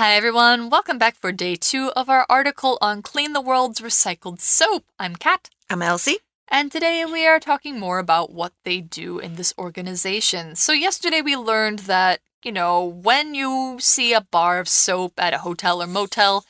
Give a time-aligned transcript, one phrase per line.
[0.00, 0.70] Hi, everyone.
[0.70, 4.86] Welcome back for day two of our article on Clean the World's Recycled Soap.
[4.98, 5.50] I'm Kat.
[5.68, 6.20] I'm Elsie.
[6.48, 10.56] And today we are talking more about what they do in this organization.
[10.56, 15.34] So, yesterday we learned that, you know, when you see a bar of soap at
[15.34, 16.46] a hotel or motel,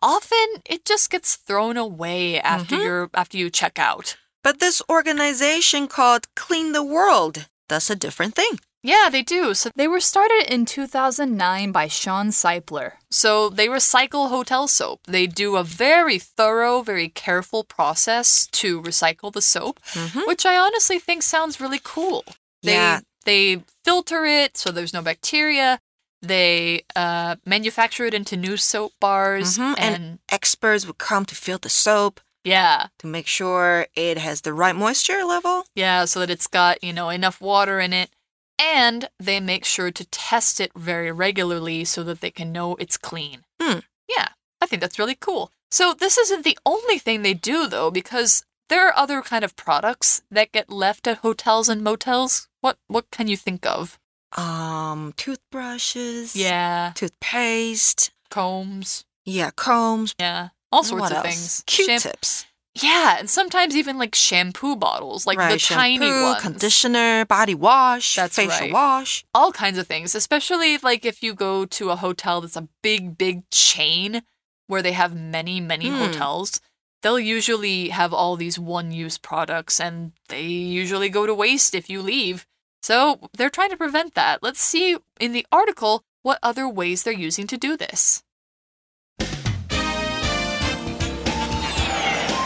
[0.00, 2.84] often it just gets thrown away after Mhm.
[2.84, 4.14] you're after you check out.
[4.44, 8.60] But this organization called Clean the World does a different thing.
[8.82, 9.54] Yeah, they do.
[9.54, 12.94] So they were started in 2009 by Shawn Seipler.
[13.10, 15.00] So they recycle hotel soap.
[15.06, 20.26] They do a very thorough, very careful process to recycle the soap, Mhm.
[20.26, 22.24] which I honestly think sounds really cool.
[22.62, 23.00] They Yeah.
[23.24, 25.78] they filter it so there's no bacteria.
[26.20, 31.34] They uh, manufacture it into new soap bars Mhm, and, and- Experts would come to
[31.36, 35.64] fill the soap yeah, to make sure it has the right moisture level.
[35.76, 38.10] Yeah, so that it's got, you know, enough water in it.
[38.58, 42.96] And they make sure to test it very regularly so that they can know it's
[42.96, 43.44] clean.
[43.60, 43.80] Hmm.
[44.08, 44.28] Yeah,
[44.60, 45.50] I think that's really cool.
[45.70, 49.56] So this isn't the only thing they do though, because there are other kind of
[49.56, 52.48] products that get left at hotels and motels.
[52.60, 53.98] What what can you think of?
[54.36, 56.34] Um, toothbrushes.
[56.36, 58.12] Yeah, Toothpaste.
[58.30, 59.04] combs.
[59.24, 60.14] Yeah, combs.
[60.18, 61.26] Yeah, all sorts what of else?
[61.26, 61.64] things.
[61.66, 62.46] Q-tips.
[62.74, 66.40] Yeah, and sometimes even like shampoo bottles, like right, the tiny ones.
[66.42, 68.72] conditioner, body wash, That's facial right.
[68.72, 69.24] wash.
[69.34, 73.18] all kinds of things, especially like if you go to a hotel that's a big,
[73.18, 74.22] big chain
[74.68, 75.96] where they have many, many Hmm.
[75.96, 76.60] hotels.
[77.02, 81.90] They'll usually have all these one use products and they usually go to waste if
[81.90, 82.46] you leave.
[82.82, 84.42] So they're trying to prevent that.
[84.42, 88.22] Let's see in the article what other ways they're using to do this.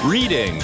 [0.07, 0.61] Reading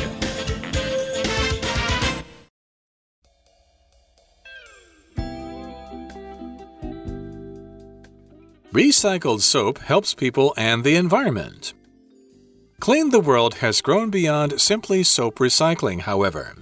[8.72, 11.74] Recycled soap helps people and the environment.
[12.78, 16.54] Clean the World has grown beyond simply soap recycling, however.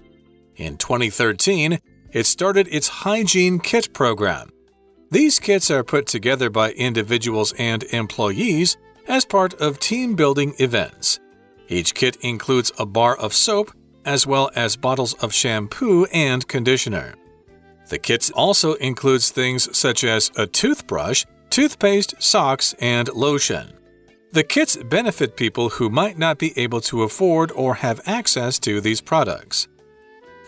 [0.56, 1.80] In 2013,
[2.12, 4.48] it started its Hygiene Kit program.
[5.10, 11.20] These kits are put together by individuals and employees as part of team building events.
[11.70, 13.70] Each kit includes a bar of soap
[14.04, 17.14] as well as bottles of shampoo and conditioner.
[17.88, 23.72] The kit also includes things such as a toothbrush, toothpaste, socks, and lotion.
[24.32, 28.80] The kits benefit people who might not be able to afford or have access to
[28.80, 29.68] these products.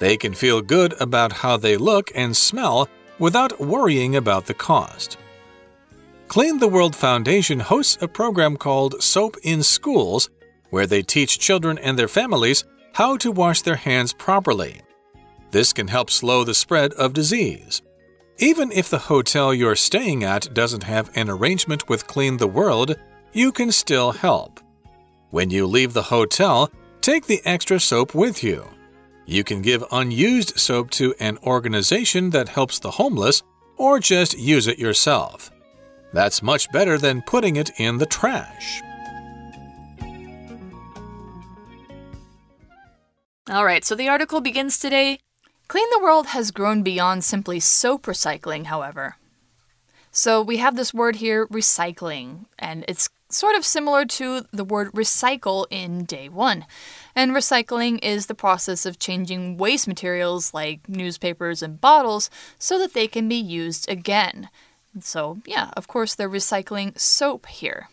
[0.00, 2.88] They can feel good about how they look and smell
[3.18, 5.18] without worrying about the cost.
[6.26, 10.30] Clean the World Foundation hosts a program called Soap in Schools
[10.72, 14.80] where they teach children and their families how to wash their hands properly.
[15.50, 17.82] This can help slow the spread of disease.
[18.38, 22.96] Even if the hotel you're staying at doesn't have an arrangement with Clean the World,
[23.34, 24.60] you can still help.
[25.28, 26.70] When you leave the hotel,
[27.02, 28.66] take the extra soap with you.
[29.26, 33.42] You can give unused soap to an organization that helps the homeless
[33.76, 35.50] or just use it yourself.
[36.14, 38.82] That's much better than putting it in the trash.
[43.50, 45.18] All right, so the article begins today.
[45.66, 49.16] Clean the World has grown beyond simply soap recycling, however.
[50.12, 54.92] So we have this word here, recycling, and it's sort of similar to the word
[54.92, 56.66] recycle in day one.
[57.16, 62.94] And recycling is the process of changing waste materials like newspapers and bottles so that
[62.94, 64.50] they can be used again.
[65.00, 67.88] So, yeah, of course, they're recycling soap here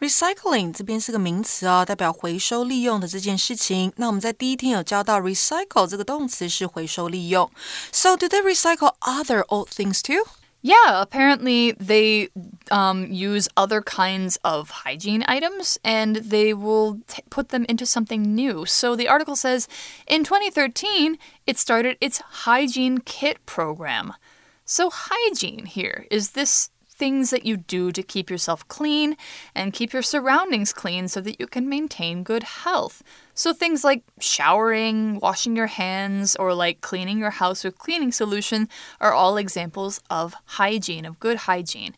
[0.00, 3.92] Recycling 这边是个名词哦，代表回收利用的这件事情。
[3.96, 7.48] 那我们在第一天有教到 recycle 这个动词是回收利用。
[7.92, 10.26] So do they recycle other old things too?
[10.64, 12.30] Yeah, apparently they
[12.70, 18.34] um, use other kinds of hygiene items and they will t- put them into something
[18.34, 18.64] new.
[18.64, 19.66] So the article says
[20.06, 24.14] in 2013, it started its hygiene kit program.
[24.64, 29.15] So, hygiene here is this things that you do to keep yourself clean
[29.53, 33.03] and keep your surroundings clean so that you can maintain good health.
[33.33, 38.67] So, things like showering, washing your hands, or like cleaning your house with cleaning solution
[38.99, 41.95] are all examples of hygiene, of good hygiene.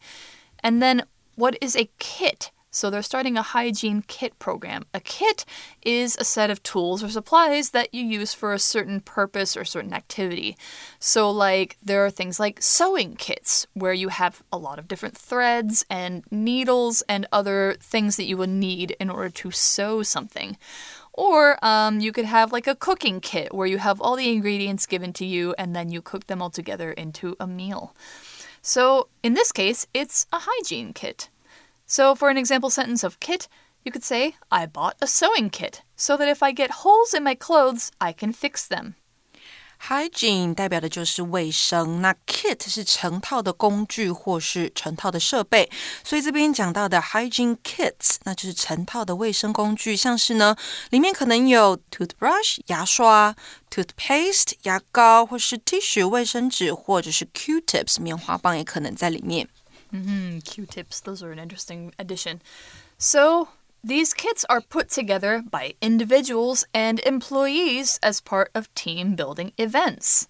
[0.62, 1.04] And then,
[1.36, 2.52] what is a kit?
[2.72, 4.86] So they're starting a hygiene kit program.
[4.94, 5.44] A kit
[5.82, 9.66] is a set of tools or supplies that you use for a certain purpose or
[9.66, 10.56] certain activity.
[11.00, 15.18] So, like, there are things like sewing kits, where you have a lot of different
[15.18, 20.56] threads and needles and other things that you would need in order to sew something.
[21.14, 24.86] Or um, you could have like a cooking kit where you have all the ingredients
[24.86, 27.96] given to you and then you cook them all together into a meal.
[28.62, 31.30] So, in this case, it's a hygiene kit.
[31.89, 33.47] So, for an example sentence of kit,
[33.85, 37.23] you could say, I bought a sewing kit so that if I get holes in
[37.23, 38.95] my clothes, I can fix them.
[39.87, 45.71] Hygiene 代表的就是卫生，那 kit 是成套的工具或是成套的设备，
[46.03, 50.57] 所以这边讲到的 hygiene kits，那就是成套的卫生工具，像是呢，
[50.89, 53.37] 里面可能有 toothbrush 牙刷，
[53.71, 59.47] toothpaste 牙膏，或是 tissue 卫生纸，或者是 Q-tips 棉花棒也可能在里面。
[59.92, 60.44] Mm -hmm.
[60.44, 62.42] Q-tips, those are an interesting addition.
[62.98, 63.50] So
[63.84, 70.28] these kits are put together by individuals and employees as part of team building events.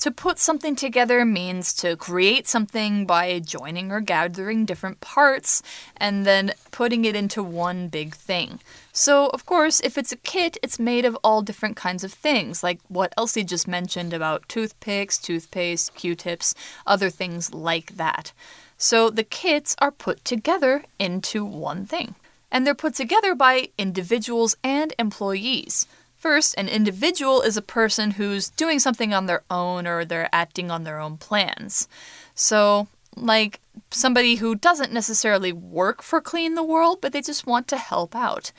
[0.00, 5.60] To put something together means to create something by joining or gathering different parts
[5.96, 8.60] and then putting it into one big thing.
[8.92, 12.62] So, of course, if it's a kit, it's made of all different kinds of things,
[12.62, 16.54] like what Elsie just mentioned about toothpicks, toothpaste, q tips,
[16.86, 18.32] other things like that.
[18.78, 22.14] So, the kits are put together into one thing
[22.50, 25.86] and they're put together by individuals and employees.
[26.16, 30.70] First, an individual is a person who's doing something on their own or they're acting
[30.70, 31.88] on their own plans.
[32.34, 33.60] So, like
[33.90, 38.14] somebody who doesn't necessarily work for Clean the World, but they just want to help
[38.16, 38.52] out.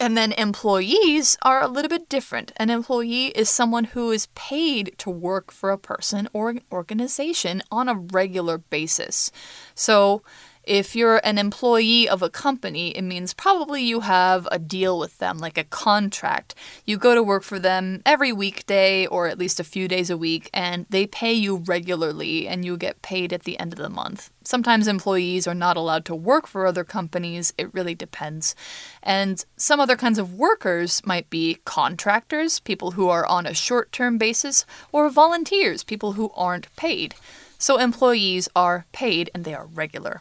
[0.00, 2.52] And then employees are a little bit different.
[2.56, 7.62] An employee is someone who is paid to work for a person or an organization
[7.70, 9.30] on a regular basis.
[9.74, 10.22] So,
[10.64, 15.18] if you're an employee of a company, it means probably you have a deal with
[15.18, 16.54] them, like a contract.
[16.84, 20.18] You go to work for them every weekday or at least a few days a
[20.18, 23.88] week, and they pay you regularly and you get paid at the end of the
[23.88, 24.30] month.
[24.44, 27.54] Sometimes employees are not allowed to work for other companies.
[27.56, 28.54] It really depends.
[29.02, 33.92] And some other kinds of workers might be contractors, people who are on a short
[33.92, 37.14] term basis, or volunteers, people who aren't paid.
[37.58, 40.20] So employees are paid and they are regular.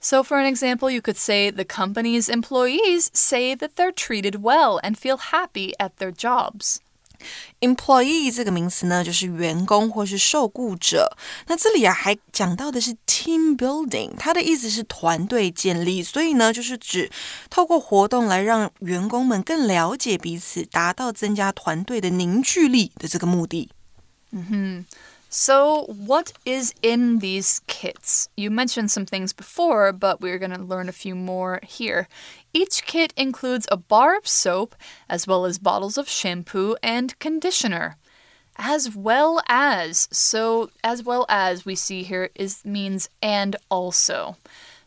[0.00, 4.78] So, for an example, you could say the company's employees say that they're treated well
[4.82, 6.76] and feel happy at their jobs.
[7.60, 11.16] Employee 这个名词呢，就是员工或是受雇者。
[11.46, 17.10] 那这里啊，还讲到的是 team building，它的意思是团队建立，所以呢，就是指
[17.48, 23.70] 透过活动来让员工们更了解彼此，达到增加团队的凝聚力的这个目的。
[24.32, 24.86] 嗯哼。
[25.31, 28.29] So, what is in these kits?
[28.35, 32.07] You mentioned some things before, but we're going to learn a few more here.
[32.51, 34.75] Each kit includes a bar of soap,
[35.07, 37.97] as well as bottles of shampoo and conditioner.
[38.57, 44.35] As well as, so as well as we see here is means and also.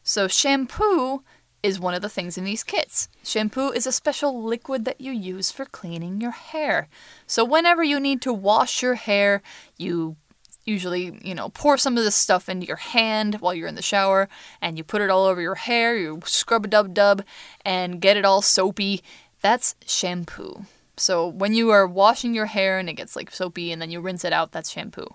[0.02, 1.22] So, shampoo
[1.62, 3.08] is one of the things in these kits.
[3.22, 6.88] Shampoo is a special liquid that you use for cleaning your hair.
[7.26, 9.42] So, whenever you need to wash your hair,
[9.78, 10.16] you
[10.64, 13.82] usually, you know, pour some of this stuff into your hand while you're in the
[13.82, 14.28] shower
[14.60, 17.22] and you put it all over your hair, you scrub a dub dub
[17.64, 19.02] and get it all soapy.
[19.40, 20.66] That's shampoo.
[20.96, 24.00] So when you are washing your hair and it gets like soapy and then you
[24.00, 25.14] rinse it out, that's shampoo.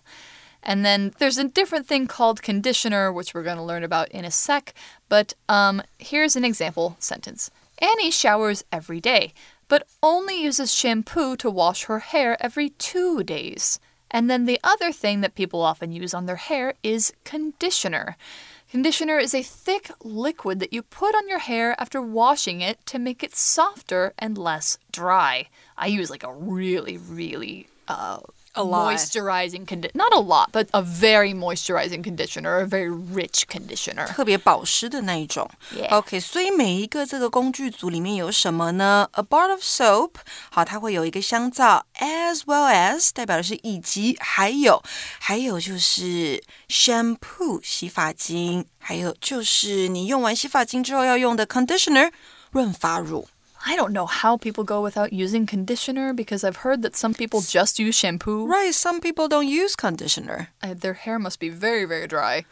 [0.64, 4.26] And then there's a different thing called conditioner, which we're going to learn about in
[4.26, 4.74] a sec.
[5.08, 9.34] But um, here's an example sentence Annie showers every day,
[9.70, 13.80] but only uses shampoo to wash her hair every two days.
[14.10, 18.16] And then the other thing that people often use on their hair is conditioner.
[18.70, 23.00] Conditioner is a thick liquid that you put on your hair after washing it to
[23.00, 25.48] make it softer and less dry.
[25.78, 28.20] I use like a really, really uh,
[28.57, 28.93] a lot.
[28.93, 29.93] moisturizing conditioner.
[29.95, 34.07] Not a lot, but a very moisturizing conditioner, a very rich conditioner.
[34.09, 35.51] 特别保湿的那一种。
[35.75, 35.89] Yeah.
[35.97, 39.09] OK，所以每一个这个工具组里面有什么呢？
[39.13, 40.17] A bar of soap，
[40.51, 44.83] 好，它会有一个香皂，as well as 代表的是以及，还有，
[45.19, 52.13] 还有就是 shampoo 洗发精，还有就是你用完洗发精之后要用的 conditioner
[52.51, 53.27] 润发乳。
[53.68, 57.42] I don't know how people go without using conditioner because I've heard that some people
[57.42, 58.48] just use shampoo.
[58.48, 60.52] Right, some people don't use conditioner.
[60.64, 62.46] Uh, their hair must be very, very dry.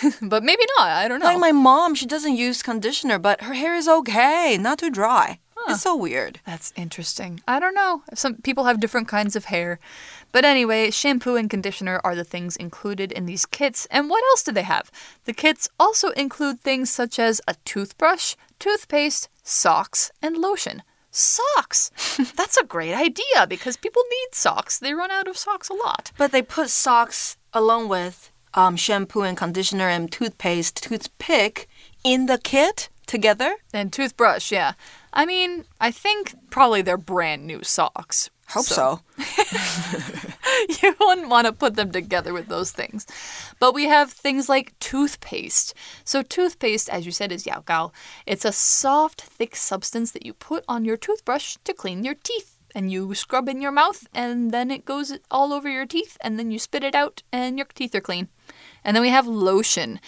[0.22, 0.90] but maybe not.
[0.90, 1.26] I don't know.
[1.26, 5.40] Like my mom, she doesn't use conditioner, but her hair is okay, not too dry.
[5.56, 5.72] Huh.
[5.72, 6.38] It's so weird.
[6.46, 7.40] That's interesting.
[7.48, 8.04] I don't know.
[8.14, 9.80] Some people have different kinds of hair.
[10.30, 13.88] But anyway, shampoo and conditioner are the things included in these kits.
[13.90, 14.92] And what else do they have?
[15.24, 20.82] The kits also include things such as a toothbrush, toothpaste, socks, and lotion.
[21.10, 21.90] Socks!
[22.36, 24.78] That's a great idea because people need socks.
[24.78, 26.12] They run out of socks a lot.
[26.16, 31.68] But they put socks along with um, shampoo and conditioner and toothpaste, toothpick
[32.04, 33.56] in the kit together.
[33.72, 34.72] And toothbrush, yeah.
[35.12, 38.30] I mean, I think probably they're brand new socks.
[38.50, 39.00] Hope so.
[40.82, 43.06] you wouldn't want to put them together with those things.
[43.58, 45.74] But we have things like toothpaste.
[46.04, 47.92] So, toothpaste, as you said, is yao gao.
[48.26, 52.56] It's a soft, thick substance that you put on your toothbrush to clean your teeth.
[52.72, 56.38] And you scrub in your mouth, and then it goes all over your teeth, and
[56.38, 58.28] then you spit it out, and your teeth are clean.
[58.83, 59.99] And then we have lotion.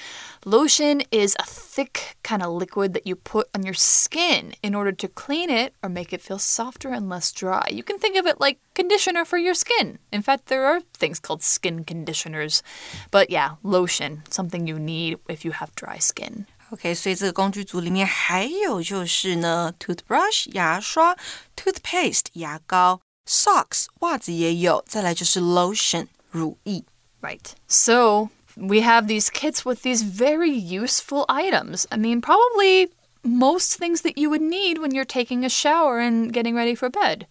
[0.46, 4.92] Lotion is a thick kind of liquid that you put on your skin in order
[4.94, 7.68] to clean it or make it feel softer and less dry.
[7.70, 9.98] You can think of it like conditioner for your skin.
[10.12, 12.62] In fact, there are things called skin conditioners.
[13.12, 16.46] But yeah, lotion, something you need if you have dry skin.
[16.70, 21.16] OK，所以这个工具组里面还有就是呢，toothbrush 牙刷，
[21.56, 26.84] toothpaste 牙膏，socks 袜子也有，再来就是 lotion 乳液。
[27.22, 27.54] Right.
[27.68, 31.87] So we have these kits with these very useful items.
[31.91, 32.91] I mean, probably
[33.25, 36.91] most things that you would need when you're taking a shower and getting ready for
[36.91, 37.27] bed.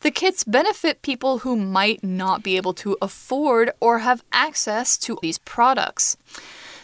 [0.00, 5.18] The kits benefit people who might not be able to afford or have access to
[5.22, 6.16] these products.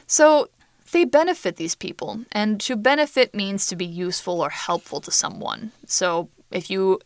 [0.07, 0.49] So,
[0.93, 5.73] they benefit these people, and to benefit means to be useful or helpful to someone.
[5.87, 7.01] So, if you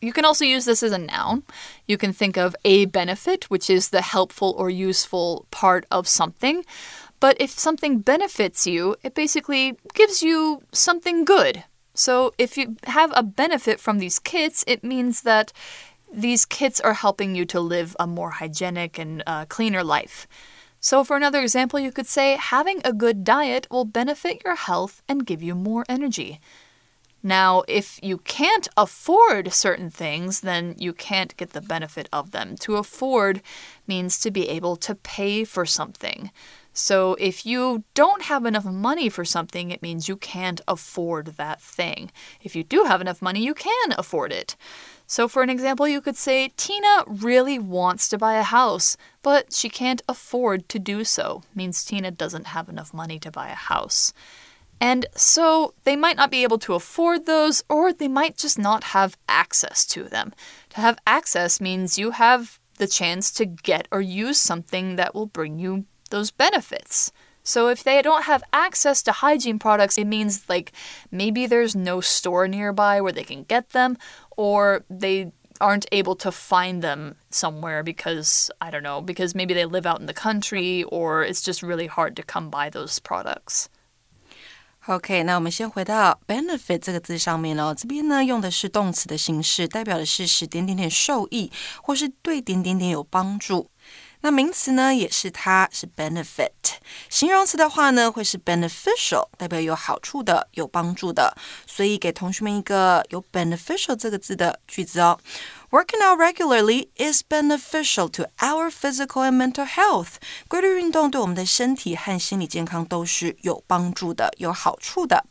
[0.00, 1.42] you can also use this as a noun.
[1.86, 6.64] You can think of a benefit, which is the helpful or useful part of something.
[7.20, 11.64] But if something benefits you, it basically gives you something good.
[11.94, 15.52] So if you have a benefit from these kits, it means that
[16.12, 20.28] these kits are helping you to live a more hygienic and uh, cleaner life.
[20.80, 25.02] So, for another example, you could say having a good diet will benefit your health
[25.08, 26.40] and give you more energy.
[27.22, 32.56] Now, if you can't afford certain things, then you can't get the benefit of them.
[32.60, 33.42] To afford
[33.86, 36.30] means to be able to pay for something.
[36.72, 41.60] So, if you don't have enough money for something, it means you can't afford that
[41.60, 42.12] thing.
[42.40, 44.54] If you do have enough money, you can afford it.
[45.04, 49.52] So, for an example, you could say Tina really wants to buy a house, but
[49.52, 51.42] she can't afford to do so.
[51.52, 54.12] Means Tina doesn't have enough money to buy a house.
[54.80, 58.84] And so they might not be able to afford those, or they might just not
[58.84, 60.32] have access to them.
[60.70, 65.26] To have access means you have the chance to get or use something that will
[65.26, 67.12] bring you those benefits.
[67.42, 70.72] So if they don't have access to hygiene products, it means like
[71.10, 73.96] maybe there's no store nearby where they can get them,
[74.36, 79.64] or they aren't able to find them somewhere because I don't know, because maybe they
[79.64, 83.68] live out in the country or it's just really hard to come by those products.
[84.88, 87.74] OK，那我们先回到 benefit 这个字上面哦。
[87.76, 91.52] 这边呢用的是动词的形式，代表的是使点点点受益，
[91.82, 93.70] 或是对点点点有帮助。
[94.22, 96.48] 那名词呢也是它，是 benefit。
[97.10, 101.36] 形容词的话呢会是 beneficial，代表有好处的、有帮助的。
[101.66, 105.20] 所以给同学们一个有 beneficial 这个字的句子哦。
[105.71, 110.17] Working out regularly is beneficial to our physical and mental health。
[110.47, 115.25] 规律运动对我们的身体和心理健康都是有帮助的、有好处的。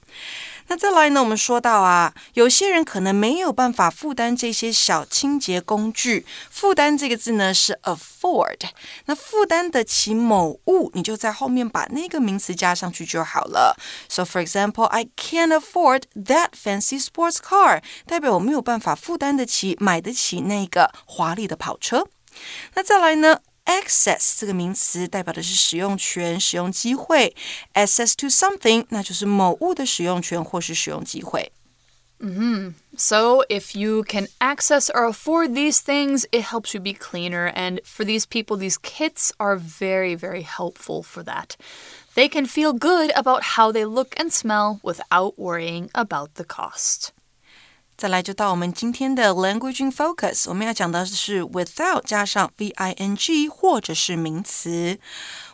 [0.69, 1.21] 那再来呢？
[1.21, 6.25] 我们说到啊，有些人可能没有办法负担这些小清洁工具。
[6.49, 8.59] 负担这个字呢是 afford。
[9.05, 13.77] 那负担得起某物，你就在后面把那个名词加上去就好了。
[14.09, 22.07] So for example, I can't afford that fancy sports car，代表我没有办法负担得起、买得起那个华丽的跑车。
[22.75, 27.34] 那再来呢 ？Access 这个名词代表的是使用权、使用机会。
[27.74, 31.52] Access to something，那就是某物的使用权或是使用机会。
[32.18, 32.74] Mm-hmm.
[32.96, 37.52] So, if you can access or afford these things, it helps you be cleaner.
[37.52, 41.56] And for these people, these kits are very, very helpful for that.
[42.14, 47.12] They can feel good about how they look and smell without worrying about the cost.
[47.97, 54.99] 再来就到我们今天的 language in focus，我们要讲的是 without 加上 v i n g 或者是名词。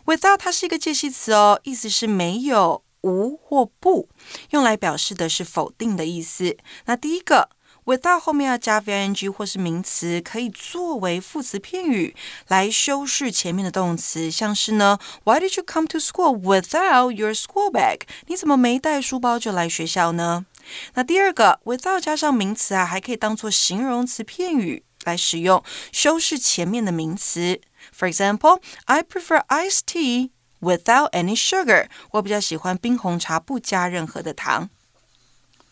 [0.06, 4.10] without 它是一个介系词哦，意思是没有、无或不，
[4.50, 6.58] 用来表示的是否定的意思。
[6.84, 7.48] 那第一个
[7.86, 12.14] without 后面要加 v i n g 或是名词，可以作为副词片语
[12.50, 18.02] 来修饰前面的动词，像是呢，Why did you come to school without your school bag？
[18.28, 20.46] 你怎么没带书包就来学校呢？
[20.95, 27.61] 那第二个，without 加上名词啊，还可以当做形容词片语来使用，修饰前面的名词。
[27.97, 30.31] For example, I prefer iced tea
[30.61, 31.89] without any sugar.
[32.13, 34.71] 我比较喜欢冰红茶不加任何的糖。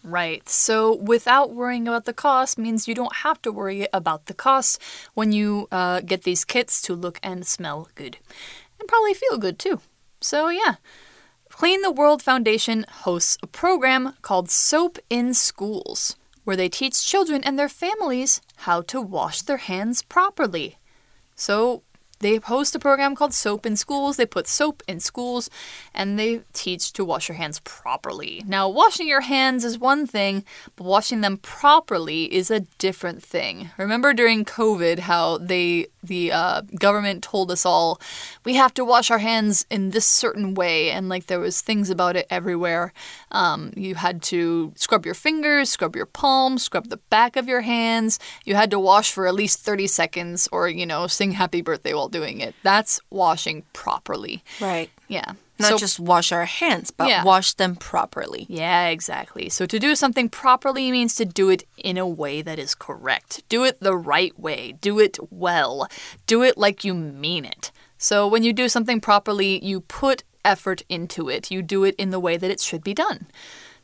[0.03, 0.43] Right.
[0.47, 4.77] So without worrying about the cost means you don't have to worry about the cost
[5.15, 8.19] when you uh, get these kits to look and smell good
[8.79, 9.81] and probably feel good too.
[10.21, 10.77] So, yeah.
[11.62, 16.16] Clean the World Foundation hosts a program called Soap in Schools.
[16.44, 20.76] where they teach children and their families how to wash their hands properly.
[21.36, 21.84] So
[22.18, 24.18] they host a program called Soap in Schools.
[24.18, 25.52] They put soap in schools
[25.94, 28.44] and they teach to wash your hands properly.
[28.48, 30.44] Now, washing your hands is one thing,
[30.76, 33.70] but washing them properly is a different thing.
[33.78, 38.00] Remember during COVID how they the uh, government told us all
[38.44, 41.90] we have to wash our hands in this certain way, and like there was things
[41.90, 42.94] about it everywhere.
[43.32, 47.62] Um, you had to scrub your fingers, scrub your palms, scrub the back of your
[47.62, 48.20] hands.
[48.46, 51.94] You had to wash for at least 30 seconds, or you know, sing happy birthday
[51.94, 52.56] while doing it.
[52.64, 54.44] That's washing properly.
[54.60, 54.90] Right.
[55.08, 55.34] Yeah.
[55.62, 57.24] Not So- just wash our hands, but Yeah.
[57.24, 58.46] wash them properly.
[58.50, 59.50] Yeah, exactly.
[59.50, 63.44] So to do something properly means to do it in a way that is correct.
[63.50, 64.74] Do it the right way.
[64.82, 65.88] Do it well.
[66.28, 67.72] Do it like you mean it.
[67.98, 71.52] So when you do something properly, you put effort into it.
[71.52, 73.28] You do it in the way that it should be done.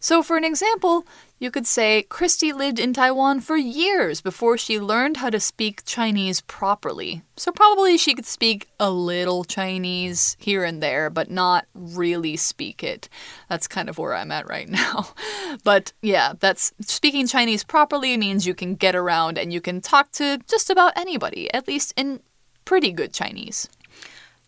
[0.01, 1.07] So, for an example,
[1.39, 5.85] you could say Christy lived in Taiwan for years before she learned how to speak
[5.85, 7.23] Chinese properly.
[7.37, 12.83] So, probably she could speak a little Chinese here and there, but not really speak
[12.83, 13.09] it.
[13.49, 15.15] That's kind of where I'm at right now.
[15.63, 20.11] But yeah, that's speaking Chinese properly means you can get around and you can talk
[20.13, 22.23] to just about anybody, at least in
[22.65, 23.69] pretty good Chinese.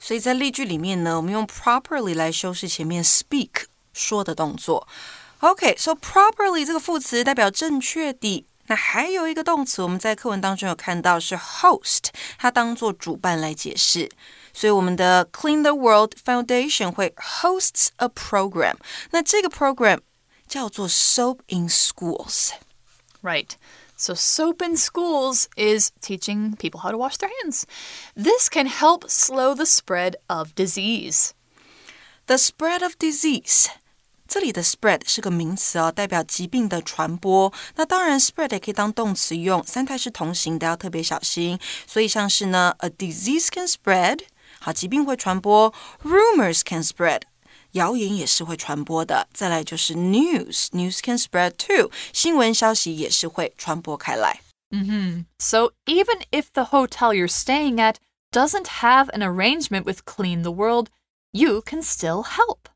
[0.00, 4.88] 所以在例句里面呢，我们用 properly 来修饰前面 speak 说的动作。
[5.40, 8.46] OK，so、properly 这个副词代表正确的。
[8.66, 12.04] 那还有一个动词，我们在课文当中有看到是 host，
[12.38, 14.10] 它当做主办来解释。
[14.52, 18.76] 所以我们的 Clean the World Foundation 会 hosts a program。
[19.10, 20.00] 那这个 program
[20.48, 22.52] 叫做 Soap in Schools。
[23.22, 23.50] Right.
[23.96, 27.64] So, soap in schools is teaching people how to wash their hands.
[28.16, 31.30] This can help slow the spread of disease.
[32.26, 33.68] The spread of disease，
[34.28, 37.52] 这里的 spread 是个名词哦，代表疾病的传播。
[37.76, 41.58] 那当然，spread 也可以当动词用，三态是同形的，要特别小心。
[41.86, 44.20] 所以像是呢，a disease can spread，
[44.60, 45.72] 好，疾病会传播；
[46.02, 47.22] rumors can spread。
[47.72, 54.40] 谣言也是会传播的，再来就是 news，news can spread too，新闻消息也是会传播开来。
[55.38, 57.96] So, even if the hotel you're staying at
[58.32, 60.88] doesn't have an arrangement with Clean the World,
[61.30, 62.68] you can still help.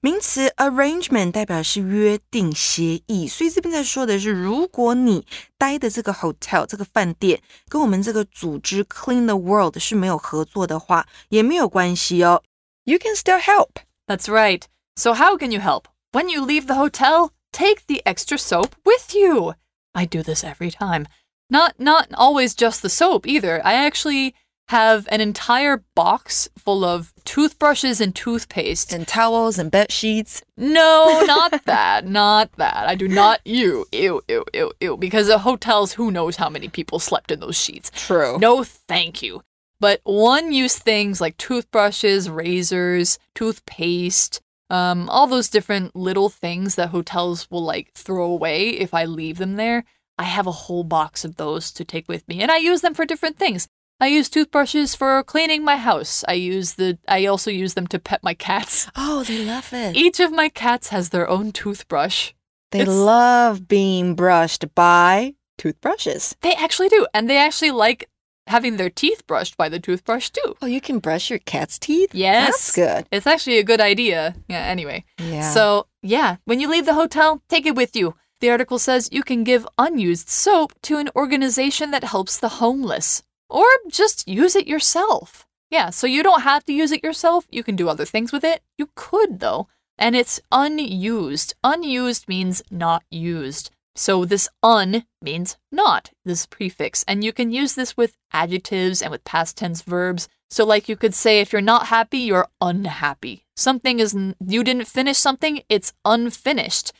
[0.00, 5.26] 名词 arrangement 代表是约定协议，所以这边在说的是，如果你
[5.58, 12.42] 待的这个 hotel 这个饭店跟我们这个组织 Clean the World 是没有合作的话，也没有关系哦。
[12.84, 13.80] You can still help.
[14.06, 14.62] That's right.
[14.94, 15.86] So, how can you help?
[16.12, 19.54] When you leave the hotel, take the extra soap with you.
[19.92, 21.06] I do this every time.
[21.48, 23.60] Not not always just the soap either.
[23.64, 24.34] I actually
[24.71, 28.93] have an entire box full of toothbrushes and toothpaste.
[28.93, 30.41] And towels and bed sheets.
[30.55, 32.07] No, not that.
[32.07, 32.87] Not that.
[32.87, 33.41] I do not.
[33.43, 34.95] Ew, ew, ew, ew, ew.
[34.95, 37.91] Because the hotels, who knows how many people slept in those sheets.
[37.93, 38.39] True.
[38.39, 39.41] No, thank you.
[39.81, 46.89] But one use things like toothbrushes, razors, toothpaste, um, all those different little things that
[46.89, 49.83] hotels will like throw away if I leave them there.
[50.17, 52.93] I have a whole box of those to take with me, and I use them
[52.93, 53.67] for different things.
[54.01, 56.25] I use toothbrushes for cleaning my house.
[56.27, 56.97] I use the.
[57.07, 58.89] I also use them to pet my cats.
[58.95, 59.95] Oh, they love it.
[59.95, 62.33] Each of my cats has their own toothbrush.
[62.71, 66.35] They It's- love being brushed by toothbrushes.
[66.41, 68.09] They actually do, and they actually like
[68.47, 70.55] having their teeth brushed by the toothbrush too.
[70.61, 72.09] Oh, you can brush your cat's teeth?
[72.15, 72.47] Yes.
[72.51, 73.07] That's good.
[73.11, 74.33] It's actually a good idea.
[74.49, 75.05] Yeah, anyway.
[75.19, 75.51] Yeah.
[75.53, 78.15] So, yeah, when you leave the hotel, take it with you.
[78.39, 83.21] The article says you can give unused soap to an organization that helps the homeless,
[83.51, 85.45] or just use it yourself.
[85.69, 87.45] Yeah, so you don't have to use it yourself.
[87.49, 88.61] You can do other things with it.
[88.77, 89.67] You could, though.
[89.97, 91.53] And it's unused.
[91.63, 93.71] Unused means not used.
[93.95, 97.03] So this un means not, this prefix.
[97.07, 100.27] And you can use this with adjectives and with past tense verbs.
[100.49, 103.45] So, like you could say, if you're not happy, you're unhappy.
[103.55, 104.13] Something is,
[104.45, 106.91] you didn't finish something, it's unfinished,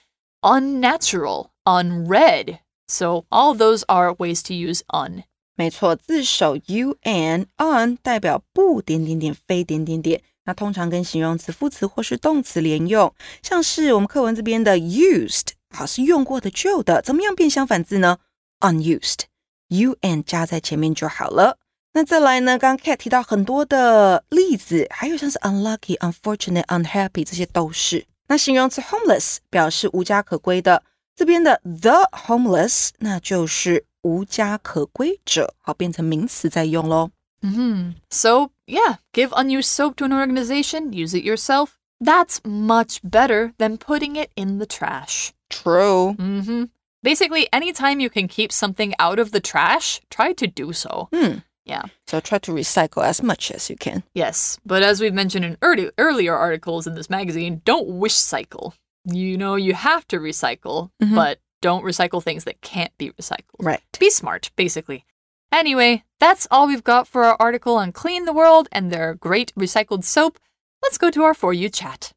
[0.41, 2.59] unnatural, unread.
[2.87, 5.25] So, all those are ways to use un.
[5.61, 18.17] 没错，字首 u anon 代表不点点点非点点点，那通常跟形容词、副词或是动词连用，像是我们课文这边的 used，好是用过的旧的，怎么样变相反字呢
[18.61, 21.59] ？unused，un 加在前面就好了。
[21.93, 22.57] 那再来呢？
[22.57, 28.07] 刚刚 Cat 提到很多的例子，还有像是 unlucky、unfortunate、unhappy 这些都是。
[28.29, 30.81] 那形容词 homeless 表示无家可归的，
[31.15, 37.10] 这边的 the homeless 那就是无家可归者，好变成名词在用喽。
[37.42, 41.70] hmm So, yeah, give unused soap to an organization, use it yourself.
[42.00, 45.30] That's much better than putting it in the trash.
[45.48, 46.64] True， hmm
[47.02, 51.08] Basically, anytime you can keep something out of the trash, try to do so.
[51.12, 51.38] Hmm.
[51.64, 51.82] Yeah.
[52.06, 54.02] So try to recycle as much as you can.
[54.14, 58.74] Yes, but as we've mentioned in early, earlier articles in this magazine, don't wish cycle.
[59.04, 61.14] You know, you have to recycle, Mhm.
[61.14, 63.59] but don't recycle things that can't be recycled.
[63.59, 63.81] Right.
[63.99, 65.05] Be smart, basically.
[65.51, 69.53] Anyway, that's all we've got for our article on Clean the World and their great
[69.55, 70.39] recycled soap.
[70.81, 72.13] Let's go to our For You chat.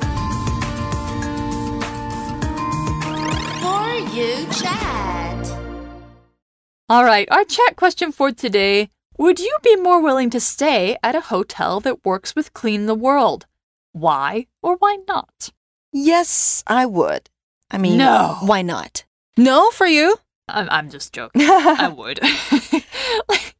[0.00, 0.08] For
[4.14, 5.52] you chat.
[6.88, 8.88] All right, our chat question for today
[9.18, 12.94] Would you be more willing to stay at a hotel that works with Clean the
[12.94, 13.46] World?
[13.92, 15.50] Why or why not?
[15.92, 17.30] Yes, I would.
[17.70, 18.36] I mean, No.
[18.42, 19.04] Why not?
[19.36, 20.16] No for you?
[20.48, 21.42] I'm, I'm just joking.
[21.44, 22.18] I would.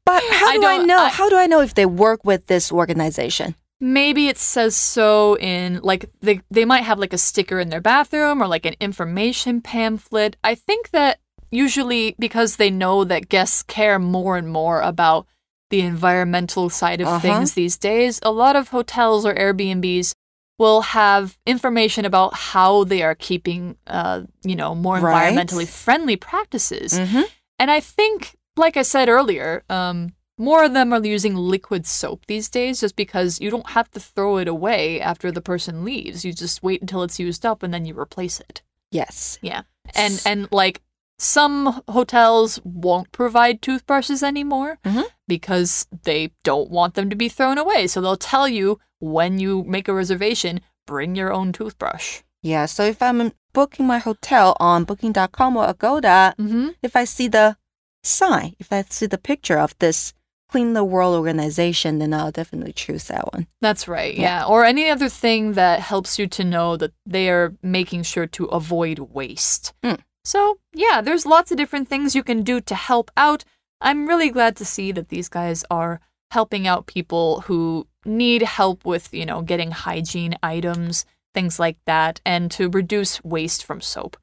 [0.04, 0.98] but how do I, don't- know?
[0.98, 3.54] I- how do I know if they work with this organization?
[3.82, 7.80] Maybe it says so in like they they might have like a sticker in their
[7.80, 10.36] bathroom or like an information pamphlet.
[10.44, 11.18] I think that
[11.50, 15.26] usually because they know that guests care more and more about
[15.70, 17.20] the environmental side of Uh-huh.
[17.20, 20.12] things these days, a lot of hotels or Airbnbs
[20.60, 25.32] will have information about how they are keeping uh, you know, more Right.
[25.32, 26.92] environmentally friendly practices.
[26.92, 27.22] Mm-hmm.
[27.58, 32.26] And I think, like I said earlier, um, more of them are using liquid soap
[32.26, 36.24] these days just because you don't have to throw it away after the person leaves.
[36.26, 38.62] You just wait until it's used up and then you replace it.
[38.90, 39.38] Yes.
[39.42, 39.62] Yeah.
[39.94, 40.82] And and like
[41.18, 45.04] some hotels won't provide toothbrushes anymore Mhm.
[45.28, 47.86] because they don't want them to be thrown away.
[47.86, 52.22] So they'll tell you when you make a reservation, bring your own toothbrush.
[52.42, 52.66] Yeah.
[52.66, 56.68] So if I'm booking my hotel on Booking.com or Agoda, Mm-hmm.
[56.82, 57.56] if I see the
[58.02, 60.14] sign, if I see the picture of this
[60.48, 63.46] Clean the World organization, then I'll definitely choose that one.
[63.60, 64.14] That's right.
[64.14, 64.22] Yeah.
[64.40, 64.44] Yeah.
[64.46, 68.46] Or any other thing that helps you to know that they are making sure to
[68.46, 69.72] avoid waste.
[69.84, 70.00] Mm.
[70.24, 73.44] So, yeah, there's lots of different things you can do to help out.
[73.80, 76.00] I'm really glad to see that these guys are
[76.32, 82.20] helping out people who need help with, you know, getting hygiene items, things like that,
[82.24, 84.16] and to reduce waste from soap.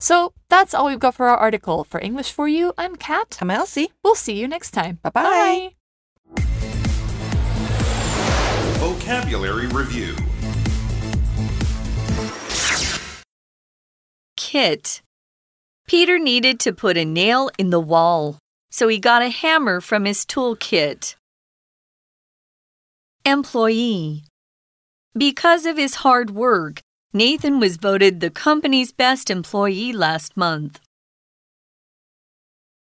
[0.00, 1.84] So, that's all we've got for our article.
[1.84, 3.38] For English for You, I'm Kat.
[3.40, 3.92] I'm Elsie.
[4.02, 4.98] We'll see you next time.
[5.02, 5.74] Bye-bye.
[8.78, 10.16] Vocabulary Review
[14.36, 15.02] Kit.
[15.86, 18.38] Peter needed to put a nail in the wall,
[18.70, 21.14] so he got a hammer from his toolkit.
[23.24, 24.24] Employee.
[25.16, 26.80] Because of his hard work,
[27.12, 30.80] Nathan was voted the company's best employee last month.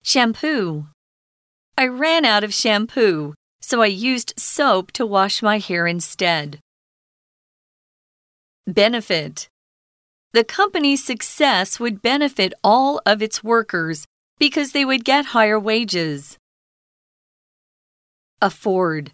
[0.04, 0.88] Shampoo.
[1.78, 6.60] I ran out of shampoo, so I used soap to wash my hair instead.
[8.68, 9.48] Benefit.
[10.34, 14.06] The company's success would benefit all of its workers
[14.38, 16.38] because they would get higher wages.
[18.42, 19.14] Afford.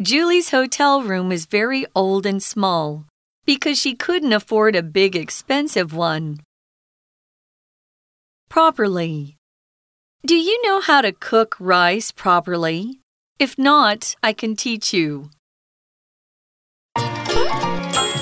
[0.00, 3.06] Julie's hotel room is very old and small
[3.44, 6.40] because she couldn't afford a big expensive one.
[8.48, 9.36] Properly.
[10.24, 13.00] Do you know how to cook rice properly?
[13.38, 15.30] If not, I can teach you.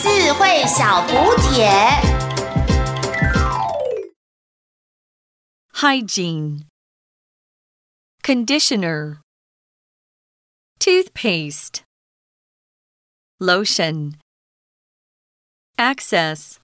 [0.01, 1.69] 智慧小补帖。
[5.75, 6.67] Hygiene.
[8.23, 9.21] Conditioner.
[10.84, 11.86] Toothpaste.
[13.40, 14.18] Lotion.
[15.78, 16.60] Access.